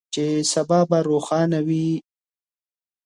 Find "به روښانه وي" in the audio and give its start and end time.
0.89-1.89